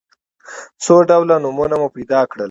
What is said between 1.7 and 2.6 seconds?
مو پیدا کړل.